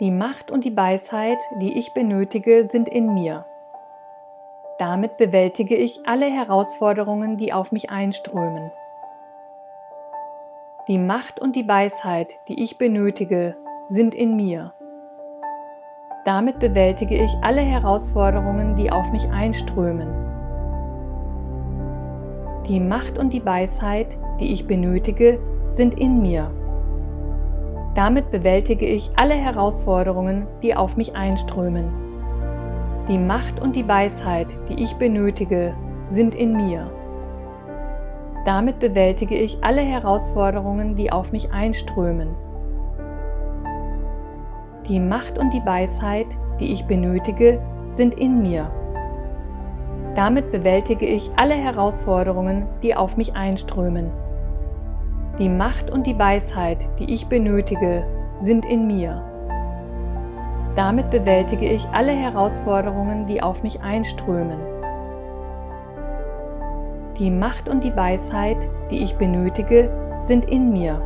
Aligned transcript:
Die 0.00 0.10
Macht 0.10 0.50
und 0.50 0.64
die 0.64 0.74
Weisheit, 0.74 1.42
die 1.60 1.76
ich 1.76 1.92
benötige, 1.92 2.64
sind 2.64 2.88
in 2.88 3.12
mir. 3.12 3.44
Damit 4.78 5.18
bewältige 5.18 5.76
ich 5.76 6.00
alle 6.06 6.24
Herausforderungen, 6.24 7.36
die 7.36 7.52
auf 7.52 7.70
mich 7.70 7.90
einströmen. 7.90 8.70
Die 10.88 10.96
Macht 10.96 11.38
und 11.38 11.54
die 11.54 11.68
Weisheit, 11.68 12.32
die 12.48 12.62
ich 12.62 12.78
benötige, 12.78 13.58
sind 13.84 14.14
in 14.14 14.36
mir. 14.36 14.72
Damit 16.24 16.60
bewältige 16.60 17.22
ich 17.22 17.36
alle 17.42 17.60
Herausforderungen, 17.60 18.76
die 18.76 18.90
auf 18.90 19.12
mich 19.12 19.28
einströmen. 19.28 20.08
Die 22.66 22.80
Macht 22.80 23.18
und 23.18 23.34
die 23.34 23.44
Weisheit, 23.44 24.16
die 24.40 24.50
ich 24.50 24.66
benötige, 24.66 25.38
sind 25.68 25.92
in 26.00 26.22
mir. 26.22 26.50
Damit 27.94 28.30
bewältige 28.30 28.86
ich 28.86 29.10
alle 29.16 29.34
Herausforderungen, 29.34 30.46
die 30.62 30.76
auf 30.76 30.96
mich 30.96 31.16
einströmen. 31.16 31.90
Die 33.08 33.18
Macht 33.18 33.60
und 33.60 33.74
die 33.74 33.88
Weisheit, 33.88 34.46
die 34.68 34.82
ich 34.82 34.94
benötige, 34.94 35.74
sind 36.06 36.34
in 36.34 36.52
mir. 36.52 36.92
Damit 38.44 38.78
bewältige 38.78 39.36
ich 39.36 39.62
alle 39.62 39.80
Herausforderungen, 39.80 40.94
die 40.94 41.10
auf 41.10 41.32
mich 41.32 41.52
einströmen. 41.52 42.36
Die 44.88 45.00
Macht 45.00 45.38
und 45.38 45.52
die 45.52 45.64
Weisheit, 45.66 46.26
die 46.60 46.72
ich 46.72 46.84
benötige, 46.84 47.60
sind 47.88 48.14
in 48.14 48.40
mir. 48.40 48.70
Damit 50.14 50.52
bewältige 50.52 51.06
ich 51.06 51.30
alle 51.36 51.54
Herausforderungen, 51.54 52.66
die 52.82 52.94
auf 52.94 53.16
mich 53.16 53.34
einströmen. 53.34 54.10
Die 55.40 55.48
Macht 55.48 55.90
und 55.90 56.06
die 56.06 56.18
Weisheit, 56.18 56.84
die 56.98 57.14
ich 57.14 57.26
benötige, 57.28 58.04
sind 58.36 58.66
in 58.66 58.86
mir. 58.86 59.24
Damit 60.74 61.08
bewältige 61.08 61.64
ich 61.64 61.88
alle 61.94 62.12
Herausforderungen, 62.12 63.24
die 63.24 63.42
auf 63.42 63.62
mich 63.62 63.80
einströmen. 63.80 64.60
Die 67.18 67.30
Macht 67.30 67.70
und 67.70 67.84
die 67.84 67.96
Weisheit, 67.96 68.68
die 68.90 69.02
ich 69.02 69.14
benötige, 69.14 70.18
sind 70.18 70.44
in 70.44 70.74
mir. 70.74 71.00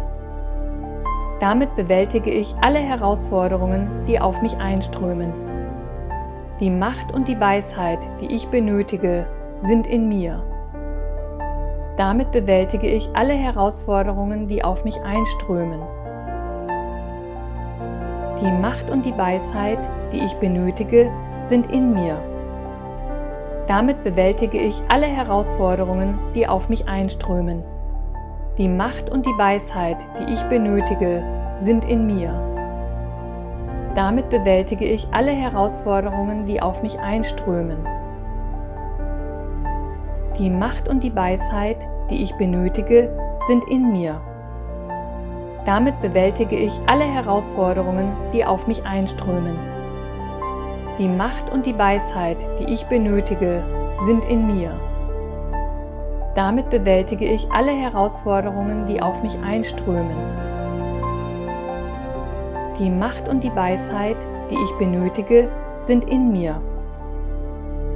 Damit 1.39 1.77
bewältige 1.77 2.33
ich 2.33 2.57
alle 2.61 2.81
Herausforderungen, 2.81 4.05
die 4.09 4.19
auf 4.19 4.43
mich 4.43 4.57
einströmen. 4.57 5.33
Die 6.59 6.71
Macht 6.71 7.15
und 7.15 7.29
die 7.29 7.39
Weisheit, 7.39 8.01
die 8.21 8.35
ich 8.35 8.49
benötige, 8.49 9.29
sind 9.59 9.87
in 9.87 10.09
mir. 10.09 10.43
Damit 11.97 12.33
bewältige 12.33 12.89
ich 12.89 13.09
alle 13.15 13.35
Herausforderungen, 13.35 14.49
die 14.49 14.65
auf 14.65 14.85
mich 14.85 15.01
einströmen. 15.03 15.81
Die 18.41 18.51
Macht 18.51 18.91
und 18.91 19.07
die 19.07 19.17
Weisheit, 19.17 19.79
die 20.13 20.19
ich 20.19 20.35
benötige, 20.35 21.11
sind 21.41 21.71
in 21.71 21.95
mir. 21.95 22.21
Damit 23.69 24.03
bewältige 24.03 24.59
ich 24.59 24.83
alle 24.89 25.07
Herausforderungen, 25.07 26.19
die 26.35 26.49
auf 26.49 26.69
mich 26.69 26.89
einströmen. 26.89 27.63
Die 28.59 28.69
Macht 28.69 29.11
und 29.11 29.25
die 29.25 29.39
Weisheit, 29.39 29.99
die 30.19 30.33
ich 30.33 30.43
benötige, 30.45 31.25
sind 31.57 31.85
in 31.85 32.07
mir. 32.07 32.35
Damit 33.95 34.29
bewältige 34.31 34.85
ich 34.85 35.07
alle 35.13 35.31
Herausforderungen, 35.31 36.45
die 36.45 36.61
auf 36.61 36.83
mich 36.83 36.99
einströmen. 36.99 37.87
Die 40.39 40.51
Macht 40.51 40.89
und 40.89 41.05
die 41.05 41.15
Weisheit, 41.15 41.87
die 42.11 42.21
ich 42.21 42.35
benötige, 42.35 43.17
sind 43.47 43.63
in 43.71 43.93
mir. 43.93 44.21
Damit 45.65 46.01
bewältige 46.03 46.57
ich 46.57 46.73
alle 46.89 47.05
Herausforderungen, 47.05 48.17
die 48.33 48.45
auf 48.45 48.67
mich 48.67 48.85
einströmen. 48.85 49.57
Die 50.99 51.07
Macht 51.07 51.53
und 51.53 51.67
die 51.67 51.79
Weisheit, 51.79 52.45
die 52.59 52.73
ich 52.73 52.85
benötige, 52.87 53.63
sind 54.07 54.25
in 54.25 54.49
mir. 54.49 54.73
Damit 56.35 56.69
bewältige 56.69 57.27
ich 57.27 57.49
alle 57.53 57.71
Herausforderungen, 57.71 58.87
die 58.87 59.01
auf 59.01 59.23
mich 59.23 59.39
einströmen. 59.39 60.17
Die 62.81 62.91
Macht 62.91 63.29
und 63.29 63.45
die 63.45 63.55
Weisheit, 63.55 64.17
die 64.51 64.57
ich 64.57 64.73
benötige, 64.79 65.49
sind 65.79 66.07
in 66.07 66.33
mir. 66.33 66.61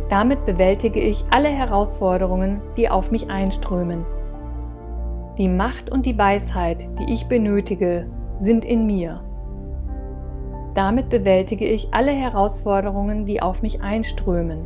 Damit 0.08 0.46
bewältige 0.46 1.00
ich 1.00 1.24
alle 1.30 1.48
Herausforderungen, 1.48 2.62
die 2.76 2.88
auf 2.88 3.10
mich 3.10 3.28
einströmen. 3.28 4.06
Die 5.36 5.48
Macht 5.48 5.90
und 5.90 6.06
die 6.06 6.16
Weisheit, 6.16 6.84
die 6.98 7.12
ich 7.12 7.26
benötige, 7.26 8.06
sind 8.34 8.64
in 8.64 8.86
mir. 8.86 9.22
Damit 10.74 11.10
bewältige 11.10 11.66
ich 11.66 11.92
alle 11.92 12.12
Herausforderungen, 12.12 13.26
die 13.26 13.42
auf 13.42 13.62
mich 13.62 13.82
einströmen. 13.82 14.64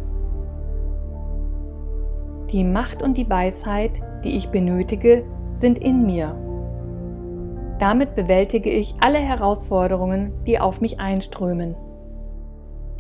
Die 2.52 2.64
Macht 2.64 3.02
und 3.02 3.16
die 3.16 3.28
Weisheit, 3.28 4.02
die 4.24 4.36
ich 4.36 4.50
benötige, 4.50 5.24
sind 5.52 5.78
in 5.78 6.06
mir. 6.06 6.36
Damit 7.78 8.14
bewältige 8.14 8.70
ich 8.70 8.94
alle 9.00 9.18
Herausforderungen, 9.18 10.32
die 10.46 10.60
auf 10.60 10.80
mich 10.80 11.00
einströmen. 11.00 11.74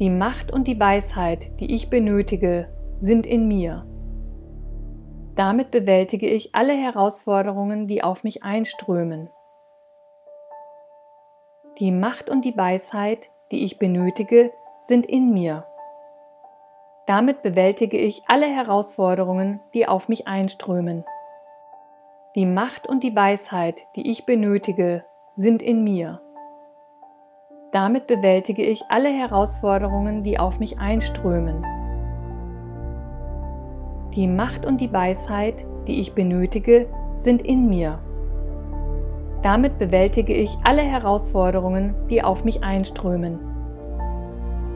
Die 0.02 0.10
Macht 0.10 0.50
und 0.50 0.66
die 0.66 0.80
Weisheit, 0.80 1.60
die 1.60 1.76
ich 1.76 1.88
benötige, 1.88 2.66
sind 2.96 3.24
in 3.24 3.46
mir. 3.46 3.86
Damit 5.36 5.70
bewältige 5.70 6.26
ich 6.26 6.56
alle 6.56 6.72
Herausforderungen, 6.72 7.86
die 7.86 8.02
auf 8.02 8.24
mich 8.24 8.42
einströmen. 8.42 9.30
Die 11.78 11.92
Macht 11.92 12.30
und 12.30 12.44
die 12.44 12.56
Weisheit, 12.56 13.30
die 13.52 13.62
ich 13.62 13.78
benötige, 13.78 14.50
sind 14.80 15.06
in 15.06 15.32
mir. 15.32 15.66
Damit 17.06 17.42
bewältige 17.42 17.98
ich 17.98 18.24
alle 18.26 18.46
Herausforderungen, 18.46 19.60
die 19.72 19.86
auf 19.86 20.08
mich 20.08 20.26
einströmen. 20.26 21.04
Die 22.34 22.46
Macht 22.46 22.88
und 22.88 23.04
die 23.04 23.14
Weisheit, 23.14 23.82
die 23.94 24.10
ich 24.10 24.26
benötige, 24.26 25.04
sind 25.32 25.62
in 25.62 25.84
mir. 25.84 26.20
Damit 27.72 28.06
bewältige 28.06 28.62
ich 28.62 28.82
alle 28.90 29.08
Herausforderungen, 29.08 30.22
die 30.22 30.38
auf 30.38 30.60
mich 30.60 30.78
einströmen. 30.78 31.64
Die 34.14 34.28
Macht 34.28 34.66
und 34.66 34.82
die 34.82 34.92
Weisheit, 34.92 35.64
die 35.88 35.98
ich 35.98 36.12
benötige, 36.12 36.86
sind 37.16 37.40
in 37.40 37.70
mir. 37.70 37.98
Damit 39.40 39.78
bewältige 39.78 40.34
ich 40.34 40.54
alle 40.64 40.82
Herausforderungen, 40.82 41.94
die 42.10 42.22
auf 42.22 42.44
mich 42.44 42.62
einströmen. 42.62 43.38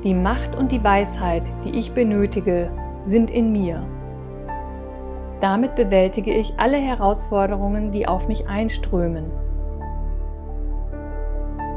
Die 0.03 0.15
Macht 0.15 0.57
und 0.57 0.73
die 0.73 0.83
Weisheit, 0.83 1.43
die 1.65 1.79
ich 1.79 1.93
benötige, 1.93 2.71
sind 3.03 3.31
in 3.31 3.53
mir. 3.53 3.87
Damit 5.41 5.75
bewältige 5.75 6.33
ich 6.33 6.55
alle 6.57 6.79
Herausforderungen, 6.79 7.91
die 7.91 8.09
auf 8.09 8.27
mich 8.27 8.49
einströmen. 8.49 9.46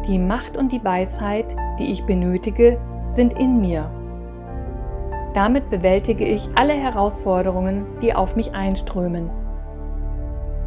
Die 0.09 0.17
Macht 0.17 0.57
und 0.57 0.71
die 0.71 0.83
Weisheit, 0.83 1.55
die 1.77 1.91
ich 1.91 2.03
benötige, 2.03 2.79
sind 3.05 3.37
in 3.37 3.61
mir. 3.61 3.91
Damit 5.35 5.69
bewältige 5.69 6.25
ich 6.25 6.49
alle 6.55 6.73
Herausforderungen, 6.73 7.85
die 8.01 8.15
auf 8.15 8.35
mich 8.35 8.55
einströmen. 8.55 9.29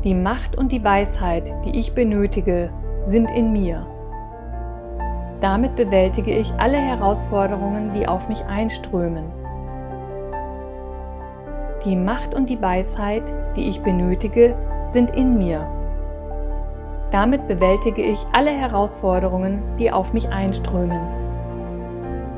Die 0.05 0.15
Macht 0.15 0.57
und 0.57 0.71
die 0.71 0.85
Weisheit, 0.85 1.51
die 1.65 1.77
ich 1.77 1.93
benötige, 1.93 2.71
sind 3.01 3.33
in 3.33 3.53
mir. 3.53 3.85
Damit 5.41 5.75
bewältige 5.75 6.31
ich 6.31 6.53
alle 6.59 6.79
Herausforderungen, 6.79 7.91
die 7.91 8.07
auf 8.07 8.29
mich 8.29 8.45
einströmen. 8.45 9.25
Die 11.85 11.97
Macht 11.97 12.33
und 12.33 12.49
die 12.49 12.63
Weisheit, 12.63 13.25
die 13.57 13.69
ich 13.69 13.81
benötige, 13.81 14.55
sind 14.85 15.11
in 15.11 15.37
mir. 15.37 15.82
Damit 17.13 17.47
bewältige 17.47 18.01
ich 18.01 18.27
alle 18.33 18.51
Herausforderungen, 18.51 19.63
die 19.79 19.93
auf 19.93 20.15
mich 20.15 20.31
einströmen. 20.31 21.03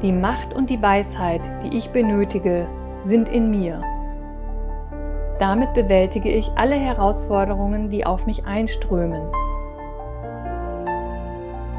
Die 0.03 0.11
Macht 0.11 0.53
und 0.53 0.69
die 0.69 0.82
Weisheit, 0.82 1.43
die 1.62 1.76
ich 1.76 1.91
benötige, 1.91 2.67
sind 2.99 3.29
in 3.29 3.53
mir. 3.53 3.81
Damit 5.38 5.75
bewältige 5.75 6.29
ich 6.29 6.50
alle 6.56 6.75
Herausforderungen, 6.75 7.88
die 7.88 8.05
auf 8.05 8.26
mich 8.26 8.47
einströmen. 8.47 9.23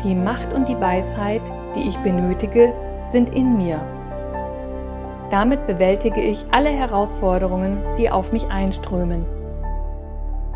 Die 0.05 0.15
Macht 0.15 0.53
und 0.53 0.69
die 0.69 0.79
Weisheit, 0.79 1.41
die 1.75 1.89
ich 1.89 1.97
benötige, 1.97 2.71
sind 3.03 3.35
in 3.35 3.57
mir. 3.57 3.81
Damit 5.31 5.67
bewältige 5.67 6.21
ich 6.21 6.45
alle 6.51 6.69
Herausforderungen, 6.69 7.77
die 7.97 8.09
auf 8.09 8.31
mich 8.31 8.47
einströmen. 8.47 9.25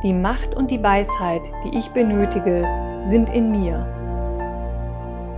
Die 0.01 0.13
Macht 0.13 0.56
und 0.56 0.72
die 0.72 0.81
Weisheit, 0.81 1.42
die 1.66 1.78
ich 1.78 1.90
benötige, 1.90 2.66
sind 3.01 3.30
in 3.31 3.51
mir. 3.51 3.86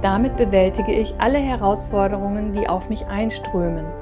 Damit 0.04 0.38
bewältige 0.38 0.92
ich 0.92 1.16
alle 1.18 1.40
Herausforderungen, 1.40 2.54
die 2.54 2.70
auf 2.70 2.88
mich 2.88 3.08
einströmen. 3.08 4.01